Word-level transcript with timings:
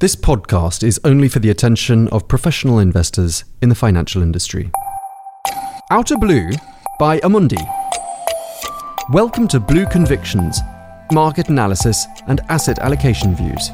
This 0.00 0.16
podcast 0.16 0.82
is 0.82 0.98
only 1.04 1.28
for 1.28 1.40
the 1.40 1.50
attention 1.50 2.08
of 2.08 2.26
professional 2.26 2.78
investors 2.78 3.44
in 3.60 3.68
the 3.68 3.74
financial 3.74 4.22
industry. 4.22 4.70
Outer 5.90 6.16
Blue 6.16 6.48
by 6.98 7.20
Amundi. 7.20 7.60
Welcome 9.12 9.46
to 9.48 9.60
Blue 9.60 9.84
Convictions, 9.84 10.58
market 11.12 11.50
analysis 11.50 12.06
and 12.28 12.40
asset 12.48 12.78
allocation 12.78 13.36
views. 13.36 13.68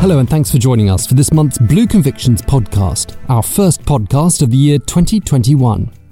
Hello, 0.00 0.20
and 0.20 0.30
thanks 0.30 0.50
for 0.50 0.56
joining 0.56 0.88
us 0.88 1.06
for 1.06 1.12
this 1.12 1.30
month's 1.30 1.58
Blue 1.58 1.86
Convictions 1.86 2.40
podcast, 2.40 3.18
our 3.28 3.42
first 3.42 3.82
podcast 3.82 4.40
of 4.40 4.50
the 4.50 4.56
year 4.56 4.78
2021. 4.78 6.03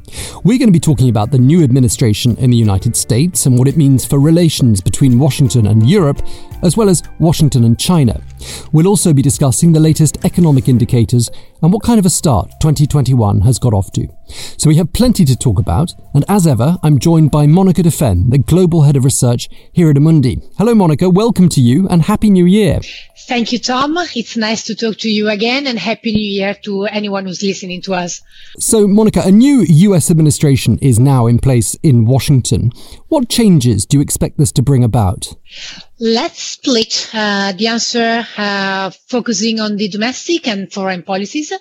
We're 0.45 0.59
going 0.59 0.69
to 0.69 0.73
be 0.73 0.81
talking 0.81 1.09
about 1.09 1.31
the 1.31 1.39
new 1.39 1.63
administration 1.63 2.37
in 2.37 2.51
the 2.51 2.57
United 2.57 2.97
States 2.97 3.47
and 3.47 3.59
what 3.59 3.69
it 3.69 3.77
means 3.77 4.05
for 4.05 4.19
relations 4.19 4.81
between 4.81 5.19
Washington 5.19 5.67
and 5.67 5.89
Europe, 5.89 6.23
as 6.63 6.77
well 6.77 6.89
as 6.89 7.03
Washington 7.19 7.65
and 7.65 7.79
China. 7.79 8.21
We'll 8.73 8.89
also 8.89 9.13
be 9.13 9.23
discussing 9.23 9.73
the 9.73 9.81
latest 9.81 10.25
economic 10.25 10.69
indicators 10.69 11.31
and 11.63 11.73
what 11.73 11.83
kind 11.83 11.99
of 11.99 12.07
a 12.07 12.11
start 12.11 12.51
2021 12.61 13.43
has 13.43 13.59
got 13.59 13.75
off 13.75 13.93
to. 13.93 14.09
So 14.57 14.69
we 14.69 14.77
have 14.77 14.93
plenty 14.93 15.25
to 15.25 15.37
talk 15.37 15.59
about, 15.59 15.95
and 16.15 16.25
as 16.29 16.47
ever, 16.47 16.79
I'm 16.83 16.99
joined 16.99 17.31
by 17.31 17.47
Monica 17.47 17.83
Defend, 17.83 18.33
the 18.33 18.39
Global 18.39 18.83
Head 18.83 18.97
of 18.97 19.05
Research 19.05 19.49
here 19.73 19.91
at 19.91 19.97
Amundi. 19.97 20.43
Hello, 20.59 20.75
Monica, 20.75 21.11
welcome 21.11 21.49
to 21.51 21.61
you 21.61 21.87
and 21.89 22.03
Happy 22.03 22.31
New 22.31 22.47
Year. 22.47 22.81
Thank 23.29 23.53
you, 23.53 23.59
Tom. 23.59 23.97
It's 24.17 24.37
nice 24.37 24.65
to 24.65 24.75
talk 24.75 24.99
to 24.99 25.09
you 25.09 25.29
again, 25.29 25.67
and 25.67 25.79
Happy 25.79 26.13
New 26.13 26.27
Year 26.27 26.55
to 26.65 26.85
anyone 26.87 27.27
who's 27.27 27.43
listening 27.43 27.81
to 27.83 27.95
us. 27.95 28.21
So, 28.59 28.89
Monica, 28.89 29.23
a 29.25 29.31
new 29.31 29.63
US 29.63 30.11
administration 30.11 30.79
is 30.79 30.99
now 30.99 31.27
in 31.27 31.39
place 31.39 31.77
in 31.83 32.05
Washington. 32.05 32.73
What 33.09 33.29
changes 33.29 33.87
do 33.87 33.99
you 33.99 34.03
expect 34.03 34.39
this 34.39 34.51
to 34.53 34.63
bring 34.63 34.83
about? 34.83 35.35
Let's 36.05 36.43
split 36.43 37.11
uh, 37.15 37.53
the 37.53 37.69
answer 37.69 38.27
uh, 38.37 38.91
focusing 39.09 39.61
on 39.61 39.77
the 39.77 39.87
domestic 39.87 40.49
and 40.49 40.73
foreign 40.73 41.05
policies. 41.05 41.53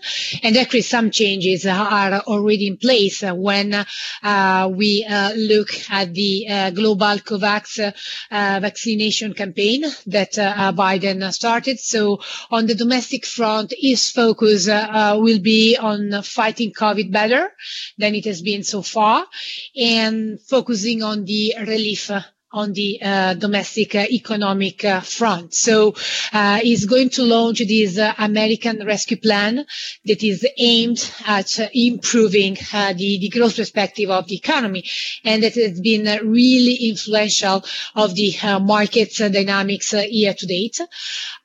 And 0.42 0.58
actually, 0.58 0.82
some 0.82 1.12
changes 1.12 1.68
are 1.68 2.14
already 2.22 2.66
in 2.66 2.78
place 2.78 3.22
when 3.22 3.86
uh, 4.24 4.72
we 4.74 5.06
uh, 5.08 5.34
look 5.34 5.70
at 5.92 6.16
the 6.16 6.48
uh, 6.50 6.70
global 6.72 7.20
COVAX 7.20 7.94
uh, 8.32 8.60
vaccination 8.60 9.36
campaign 9.36 9.84
that 10.08 10.32
Biden 10.34 11.32
started. 11.32 11.80
So, 11.80 12.22
on 12.50 12.66
the 12.66 12.74
domestic 12.74 13.28
front, 13.28 13.74
his 13.78 14.10
focus 14.10 14.66
will 14.66 15.40
be 15.40 15.78
on 15.78 16.24
fighting 16.24 16.74
COVID 16.74 17.12
better 17.12 17.52
than 18.00 18.16
it 18.16 18.26
has 18.26 18.42
been 18.42 18.64
so 18.64 18.82
far 18.82 19.28
and 19.76 20.42
focusing 20.42 21.04
on 21.04 21.26
the 21.26 21.54
relief 21.60 22.10
on 22.54 22.74
the 22.74 23.00
uh, 23.02 23.34
domestic 23.36 23.96
uh, 23.96 24.06
economic 24.12 24.84
uh, 24.84 25.00
front. 25.00 25.54
So 25.54 25.96
uh, 26.34 26.58
he's 26.60 26.86
going 26.86 27.10
to 27.12 27.24
launch 27.24 27.60
this 27.60 27.98
uh, 27.98 28.14
American 28.18 28.86
Rescue 28.86 29.18
Plan 29.18 29.66
that 30.06 30.24
is 30.24 30.46
aimed 30.58 31.12
at 31.26 31.58
improving 31.74 32.58
uh, 32.74 32.94
the, 32.94 33.20
the 33.20 33.30
growth 33.30 33.56
perspective 33.56 34.10
of 34.10 34.28
the 34.28 34.36
economy 34.36 34.84
and 35.24 35.44
that 35.44 35.56
has 35.56 35.80
been 35.80 36.04
really 36.28 36.90
influential 36.90 37.64
of 37.96 38.16
the 38.16 38.34
market 38.62 39.14
dynamics 39.16 39.94
year 39.94 40.34
to 40.34 40.46
date. 40.46 40.80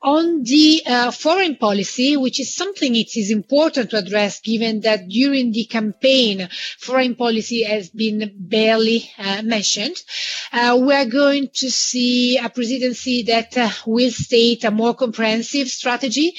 On 0.02 0.42
the 0.42 0.82
foreign 1.12 1.56
policy, 1.56 2.16
which 2.16 2.41
is 2.41 2.54
something 2.54 2.94
it 2.96 3.16
is 3.16 3.30
important 3.30 3.91
to 3.91 3.98
address 3.98 4.41
given 4.41 4.80
that 4.80 5.08
during 5.08 5.52
the 5.52 5.64
campaign, 5.64 6.48
foreign 6.78 7.14
policy 7.14 7.62
has 7.64 7.91
been 7.91 8.32
barely 8.36 9.10
mentioned. 9.42 9.96
we 10.52 10.95
are 10.97 11.05
going 11.05 11.48
to 11.52 11.70
see 11.70 12.39
a 12.39 12.48
presidency 12.48 13.22
that 13.25 13.56
uh, 13.56 13.69
will 13.86 14.11
state 14.11 14.64
a 14.64 14.70
more 14.70 14.94
comprehensive 14.94 15.69
strategy 15.69 16.34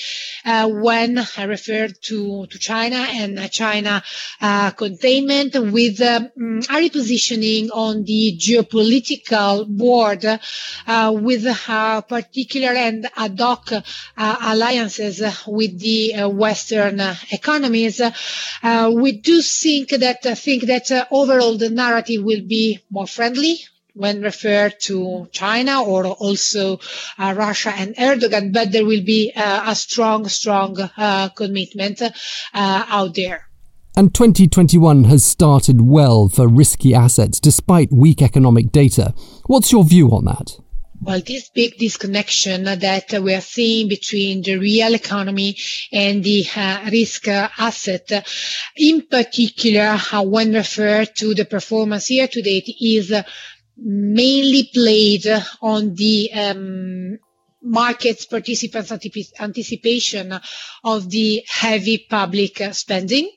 uh, 0.45 0.67
when 0.67 1.19
I 1.37 1.43
refer 1.43 1.87
to, 1.87 2.47
to 2.47 2.59
China 2.59 2.95
and 3.09 3.37
uh, 3.37 3.47
China 3.47 4.03
uh, 4.41 4.71
containment 4.71 5.53
with 5.71 6.01
um, 6.01 6.25
a 6.35 6.75
repositioning 6.83 7.69
on 7.73 8.03
the 8.03 8.35
geopolitical 8.37 9.67
board 9.67 10.25
uh, 10.25 11.13
with 11.15 11.43
particular 12.07 12.69
and 12.69 13.07
ad 13.15 13.39
hoc 13.39 13.71
uh, 13.71 13.81
alliances 14.41 15.21
with 15.45 15.79
the 15.79 16.23
Western 16.25 16.99
economies. 17.31 18.01
we 19.03 19.11
do 19.13 19.41
think 19.41 19.89
that 19.89 20.23
think 20.37 20.63
that 20.63 21.07
overall 21.11 21.57
the 21.57 21.69
narrative 21.69 22.23
will 22.23 22.41
be 22.41 22.79
more 22.89 23.07
friendly 23.07 23.59
when 23.97 24.21
referred 24.21 24.79
to 24.81 25.27
China 25.31 25.83
or 25.83 26.05
also 26.05 26.79
uh, 27.17 27.33
Russia 27.35 27.73
and 27.75 27.95
Erdogan, 27.95 28.53
but 28.53 28.71
there 28.71 28.85
will 28.85 29.03
be 29.03 29.31
uh, 29.35 29.71
a 29.71 29.75
strong, 29.75 30.27
strong 30.27 30.77
uh, 30.97 31.29
commitment 31.29 32.01
uh, 32.01 32.11
out 32.53 33.15
there. 33.15 33.47
And 33.95 34.13
2021 34.13 35.05
has 35.05 35.25
started 35.25 35.81
well 35.81 36.29
for 36.29 36.47
risky 36.47 36.93
assets 36.93 37.39
despite 37.39 37.91
weak 37.91 38.21
economic 38.21 38.71
data. 38.71 39.15
What's 39.47 39.71
your 39.71 39.83
view 39.83 40.09
on 40.09 40.25
that? 40.25 40.59
Well, 40.99 41.21
this 41.21 41.49
big 41.49 41.77
disconnection 41.77 42.63
that 42.63 43.13
we 43.21 43.33
are 43.33 43.41
seeing 43.41 43.87
between 43.87 44.41
the 44.41 44.57
real 44.57 44.95
economy 44.95 45.55
and 45.91 46.23
the 46.23 46.45
uh, 46.55 46.89
risk 46.91 47.27
uh, 47.27 47.49
asset, 47.57 48.11
in 48.75 49.03
particular, 49.03 49.97
uh, 50.11 50.23
when 50.23 50.53
referred 50.53 51.15
to 51.17 51.35
the 51.35 51.45
performance 51.45 52.09
year 52.09 52.27
to 52.27 52.41
date, 52.41 52.75
is 52.81 53.13
mainly 53.77 54.69
played 54.73 55.25
on 55.61 55.93
the 55.95 56.31
um, 56.33 57.17
markets 57.61 58.25
participants 58.25 58.91
anticipation 59.39 60.39
of 60.83 61.09
the 61.09 61.43
heavy 61.47 62.05
public 62.09 62.61
spending 62.71 63.29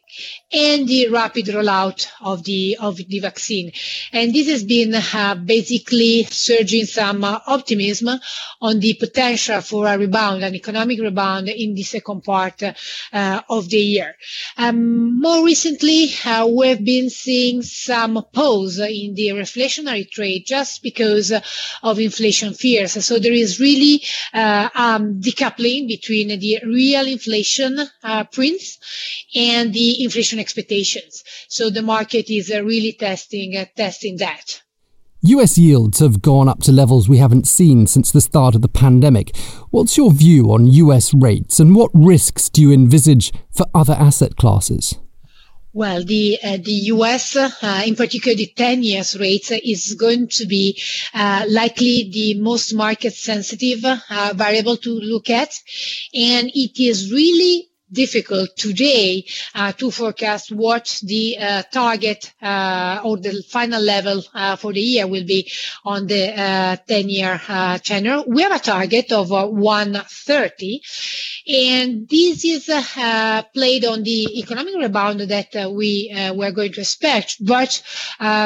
and 0.52 0.88
the 0.88 1.08
rapid 1.08 1.46
rollout 1.46 2.06
of 2.20 2.42
the 2.44 2.76
of 2.80 2.96
the 2.96 3.18
vaccine. 3.20 3.72
And 4.12 4.34
this 4.34 4.48
has 4.48 4.64
been 4.64 4.94
uh, 4.94 5.34
basically 5.36 6.24
surging 6.24 6.86
some 6.86 7.22
uh, 7.24 7.38
optimism 7.46 8.18
on 8.60 8.80
the 8.80 8.94
potential 8.94 9.60
for 9.60 9.86
a 9.86 9.96
rebound, 9.98 10.42
an 10.42 10.54
economic 10.54 11.00
rebound 11.00 11.48
in 11.48 11.74
the 11.74 11.82
second 11.82 12.22
part 12.22 12.62
uh, 12.62 13.40
of 13.48 13.68
the 13.68 13.78
year. 13.78 14.16
Um, 14.56 15.20
more 15.20 15.44
recently, 15.44 16.08
uh, 16.24 16.46
we've 16.46 16.84
been 16.84 17.10
seeing 17.10 17.62
some 17.62 18.24
pause 18.32 18.78
in 18.78 19.14
the 19.14 19.28
reflationary 19.28 20.10
trade 20.10 20.44
just 20.46 20.82
because 20.82 21.32
of 21.82 21.98
inflation 21.98 22.54
fears. 22.54 23.04
So 23.04 23.18
there 23.18 23.32
is 23.32 23.60
really 23.60 24.02
uh, 24.34 24.68
um, 24.74 25.20
decoupling 25.20 25.88
between 25.88 26.28
the 26.38 26.58
real 26.66 27.06
inflation 27.06 27.78
uh, 28.02 28.24
prints 28.24 28.78
and 29.34 29.72
the 29.72 29.99
inflation 30.00 30.38
expectations. 30.38 31.22
So 31.48 31.70
the 31.70 31.82
market 31.82 32.30
is 32.30 32.50
uh, 32.50 32.62
really 32.64 32.92
testing 32.92 33.56
uh, 33.56 33.66
testing 33.76 34.16
that. 34.18 34.62
US 35.22 35.58
yields 35.58 35.98
have 35.98 36.22
gone 36.22 36.48
up 36.48 36.62
to 36.62 36.72
levels 36.72 37.06
we 37.06 37.18
haven't 37.18 37.46
seen 37.46 37.86
since 37.86 38.10
the 38.10 38.22
start 38.22 38.54
of 38.54 38.62
the 38.62 38.68
pandemic. 38.68 39.36
What's 39.68 39.98
your 39.98 40.12
view 40.12 40.50
on 40.50 40.66
US 40.66 41.12
rates 41.12 41.60
and 41.60 41.74
what 41.76 41.90
risks 41.92 42.48
do 42.48 42.62
you 42.62 42.72
envisage 42.72 43.30
for 43.50 43.66
other 43.74 43.92
asset 43.92 44.36
classes? 44.36 44.96
Well, 45.72 46.02
the 46.04 46.36
uh, 46.42 46.56
the 46.56 46.72
U.S., 46.94 47.36
uh, 47.36 47.82
in 47.86 47.94
particular, 47.94 48.36
the 48.36 48.52
10 48.56 48.82
years 48.82 49.16
rate 49.16 49.52
is 49.52 49.94
going 49.94 50.26
to 50.30 50.46
be 50.46 50.82
uh, 51.14 51.44
likely 51.48 52.10
the 52.12 52.40
most 52.40 52.72
market 52.74 53.14
sensitive 53.14 53.84
uh, 53.84 54.32
variable 54.34 54.76
to 54.78 54.90
look 54.90 55.30
at, 55.30 55.54
and 56.12 56.50
it 56.54 56.82
is 56.82 57.12
really 57.12 57.69
difficult 57.92 58.56
today 58.56 59.24
uh, 59.54 59.72
to 59.72 59.90
forecast 59.90 60.52
what 60.52 61.00
the 61.02 61.36
uh, 61.38 61.62
target 61.72 62.32
uh, 62.42 63.00
or 63.04 63.16
the 63.16 63.42
final 63.48 63.80
level 63.82 64.22
uh, 64.34 64.56
for 64.56 64.72
the 64.72 64.80
year 64.80 65.06
will 65.06 65.24
be 65.24 65.50
on 65.84 66.06
the 66.06 66.28
10-year 66.88 67.40
uh, 67.48 67.52
uh, 67.52 67.78
tenor. 67.78 68.22
We 68.26 68.42
have 68.42 68.52
a 68.52 68.58
target 68.58 69.12
of 69.12 69.30
130, 69.30 70.82
and 71.48 72.08
this 72.08 72.44
is 72.44 72.64
played 73.54 73.84
on 73.84 74.02
the 74.02 74.38
economic 74.38 74.74
rebound 74.76 75.20
that 75.20 75.72
we 75.72 76.10
were 76.34 76.52
going 76.52 76.72
to 76.72 76.80
expect, 76.80 77.36
but 77.44 77.82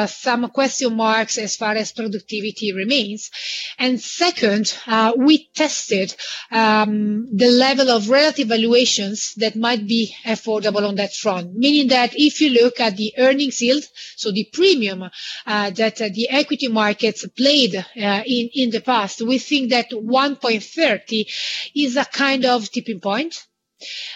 some 0.07 0.49
question 0.49 0.95
marks 0.95 1.37
as 1.37 1.55
far 1.55 1.73
as 1.75 1.91
productivity 1.91 2.73
remains. 2.73 3.31
And 3.77 3.99
second, 3.99 4.77
we 5.17 5.47
tested 5.53 6.15
um, 6.51 7.27
the 7.35 7.47
level 7.49 7.89
of 7.89 8.09
relative 8.09 8.47
valuations 8.47 9.34
that 9.35 9.55
might 9.55 9.87
be 9.87 10.15
affordable 10.25 10.87
on 10.87 10.95
that 10.95 11.13
front. 11.13 11.55
Meaning 11.55 11.89
that 11.89 12.11
if 12.15 12.41
you 12.41 12.49
look 12.49 12.79
at 12.79 12.97
the 12.97 13.13
earnings 13.17 13.61
yield, 13.61 13.83
so 14.15 14.31
the 14.31 14.49
premium 14.51 15.03
uh, 15.45 15.69
that 15.71 16.01
uh, 16.01 16.09
the 16.13 16.29
equity 16.29 16.67
markets 16.67 17.25
played 17.37 17.75
uh, 17.75 17.83
in, 18.25 18.49
in 18.53 18.69
the 18.71 18.81
past, 18.81 19.21
we 19.21 19.37
think 19.37 19.71
that 19.71 19.91
1.30 19.91 21.27
is 21.75 21.97
a 21.97 22.05
kind 22.05 22.45
of 22.45 22.69
tipping 22.69 22.99
point. 22.99 23.45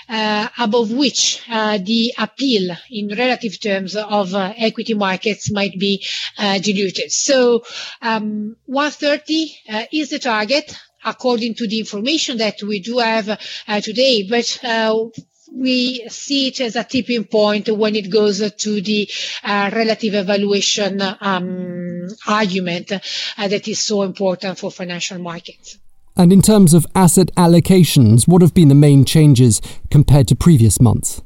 Uh, 0.07 0.47
above 0.57 0.89
which 0.89 1.41
uh, 1.49 1.77
the 1.77 2.13
appeal 2.17 2.75
in 2.89 3.09
relative 3.09 3.59
terms 3.59 3.93
of 3.93 4.33
uh, 4.33 4.53
equity 4.57 4.93
markets 4.93 5.51
might 5.51 5.77
be 5.77 6.03
diluted. 6.37 7.11
So 7.11 7.63
um, 8.01 8.55
130 8.65 9.89
is 9.91 10.09
the 10.11 10.19
target 10.19 10.73
according 11.03 11.55
to 11.55 11.67
the 11.67 11.79
information 11.79 12.37
that 12.37 12.61
we 12.61 12.79
do 12.79 12.99
have 12.99 13.29
uh, 13.29 13.81
today, 13.81 14.27
but 14.29 14.59
uh, 14.63 14.95
we 15.51 16.07
see 16.09 16.47
it 16.47 16.61
as 16.61 16.75
a 16.75 16.83
tipping 16.83 17.25
point 17.25 17.69
when 17.69 17.95
it 17.95 18.09
goes 18.09 18.39
to 18.51 18.81
the 18.81 19.09
uh, 19.43 19.69
relative 19.73 20.13
evaluation 20.13 21.01
um, 21.21 22.07
argument 22.27 22.91
uh, 22.91 23.47
that 23.47 23.67
is 23.67 23.79
so 23.79 24.03
important 24.03 24.57
for 24.59 24.71
financial 24.71 25.17
markets. 25.17 25.77
And 26.15 26.33
in 26.33 26.41
terms 26.41 26.73
of 26.73 26.85
asset 26.95 27.33
allocations, 27.35 28.27
what 28.27 28.41
have 28.41 28.53
been 28.53 28.67
the 28.67 28.75
main 28.75 29.05
changes 29.05 29.61
compared 29.89 30.27
to 30.27 30.35
previous 30.35 30.81
months? 30.81 31.21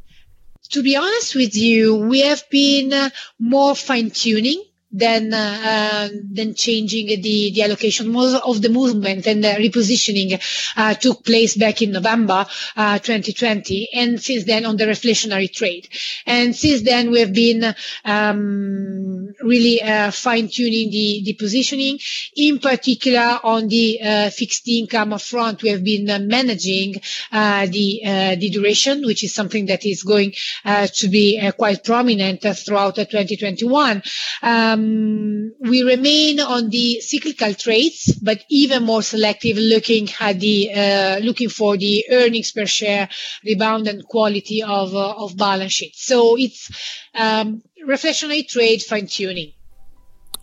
To 0.69 0.83
be 0.83 0.95
honest 0.95 1.35
with 1.35 1.55
you, 1.55 1.95
we 1.95 2.21
have 2.21 2.43
been 2.49 2.93
uh, 2.93 3.09
more 3.39 3.75
fine 3.75 4.11
tuning 4.11 4.63
than 4.93 5.33
uh, 5.33 6.07
than 6.31 6.53
changing 6.53 7.07
the 7.07 7.51
the 7.51 7.63
allocation 7.63 8.15
of 8.15 8.61
the 8.61 8.69
movement 8.69 9.25
and 9.25 9.43
the 9.43 9.47
repositioning 9.49 10.39
uh, 10.77 10.93
took 10.93 11.25
place 11.25 11.57
back 11.57 11.81
in 11.81 11.91
November 11.91 12.45
uh, 12.77 12.99
2020, 12.99 13.89
and 13.93 14.21
since 14.21 14.45
then 14.45 14.65
on 14.65 14.77
the 14.77 14.85
reflationary 14.85 15.51
trade. 15.51 15.89
And 16.27 16.55
since 16.55 16.83
then 16.83 17.09
we 17.09 17.19
have 17.21 17.33
been 17.33 17.73
um, 18.05 19.33
really 19.41 19.81
uh, 19.81 20.11
fine 20.11 20.47
tuning 20.47 20.91
the 20.91 21.23
the 21.25 21.33
positioning, 21.33 21.97
in 22.35 22.59
particular 22.59 23.39
on 23.43 23.67
the 23.69 23.99
uh, 23.99 24.29
fixed 24.29 24.67
income 24.67 25.17
front. 25.17 25.63
We 25.63 25.69
have 25.69 25.83
been 25.83 26.07
uh, 26.09 26.19
managing 26.19 26.93
the 27.31 28.35
the 28.39 28.49
duration, 28.51 29.01
which 29.05 29.23
is 29.23 29.33
something 29.33 29.65
that 29.67 29.85
is 29.85 30.03
going 30.03 30.33
to 30.65 31.07
be 31.09 31.41
quite 31.57 31.83
prominent 31.83 32.41
throughout 32.41 32.95
2021. 32.95 34.03
Um, 34.43 34.82
um, 34.83 35.53
we 35.59 35.83
remain 35.83 36.39
on 36.39 36.69
the 36.69 36.99
cyclical 37.01 37.53
trades, 37.53 38.17
but 38.21 38.43
even 38.49 38.83
more 38.83 39.01
selective, 39.01 39.57
looking 39.57 40.09
at 40.19 40.39
the 40.39 40.71
uh, 40.73 41.17
looking 41.19 41.49
for 41.49 41.77
the 41.77 42.05
earnings 42.11 42.51
per 42.51 42.65
share 42.65 43.09
rebound 43.45 43.87
and 43.87 44.05
quality 44.07 44.61
of 44.63 44.93
uh, 44.93 45.13
of 45.13 45.37
balance 45.37 45.73
sheet. 45.73 45.95
So 45.95 46.37
it's 46.37 46.69
um, 47.15 47.61
reflationary 47.87 48.47
trade 48.47 48.81
fine 48.81 49.07
tuning. 49.07 49.53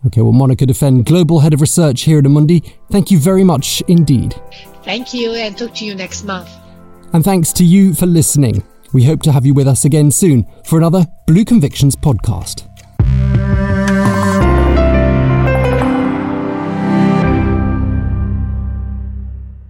Okay, 0.07 0.23
well, 0.23 0.33
Monica 0.33 0.65
Defend, 0.65 1.05
Global 1.05 1.41
Head 1.41 1.53
of 1.53 1.61
Research 1.61 2.03
here 2.03 2.21
at 2.21 2.25
Amundi, 2.25 2.73
thank 2.91 3.11
you 3.11 3.19
very 3.19 3.45
much 3.45 3.83
indeed. 3.87 4.35
Thank 4.83 5.13
you, 5.13 5.33
and 5.33 5.59
talk 5.59 5.75
to 5.75 5.85
you 5.85 5.95
next 5.95 6.25
month. 6.25 6.49
And 7.13 7.23
thanks 7.23 7.53
to 7.55 7.65
you 7.65 7.93
for 7.93 8.07
listening. 8.07 8.63
We 8.95 9.05
hope 9.05 9.21
to 9.23 9.33
have 9.33 9.45
you 9.45 9.53
with 9.53 9.69
us 9.69 9.85
again 9.85 10.11
soon 10.11 10.47
for 10.65 10.79
another 10.79 11.07
Blue 11.27 11.45
Convictions 11.45 11.95
podcast. 11.97 12.70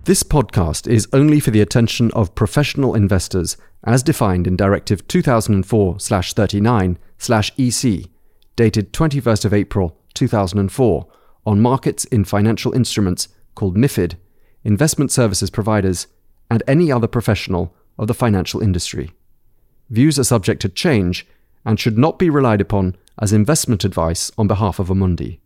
This 0.05 0.23
podcast 0.23 0.91
is 0.91 1.06
only 1.12 1.41
for 1.41 1.50
the 1.50 1.61
attention 1.61 2.11
of 2.12 2.35
professional 2.35 2.94
investors 2.94 3.58
as 3.85 4.02
defined 4.02 4.47
in 4.47 4.56
Directive 4.56 5.06
2004/39/EC 5.06 8.06
dated 8.56 8.94
21st 8.94 9.44
of 9.44 9.52
April 9.52 9.99
2004 10.14 11.06
on 11.44 11.61
markets 11.61 12.06
in 12.06 12.25
financial 12.25 12.73
instruments 12.73 13.29
called 13.55 13.76
MIFID, 13.76 14.14
investment 14.64 15.12
services 15.12 15.50
providers, 15.50 16.06
and 16.50 16.62
any 16.67 16.91
other 16.91 17.06
professional 17.06 17.75
of 17.99 18.08
the 18.08 18.14
financial 18.14 18.62
industry. 18.62 19.11
Views 19.91 20.19
are 20.19 20.25
subject 20.25 20.62
to 20.62 20.70
change 20.70 21.26
and 21.67 21.79
should 21.79 21.99
not 21.99 22.19
be 22.19 22.31
relied 22.31 22.62
upon 22.62 22.97
as 23.20 23.35
investment 23.35 23.85
advice 23.85 24.32
on 24.38 24.49
behalf 24.49 24.79
of 24.79 24.88
Amundi. 24.88 25.39